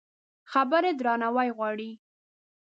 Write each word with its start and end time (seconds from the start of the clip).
خبرې 0.51 0.91
درناوی 0.99 1.49
غواړي. 1.57 1.91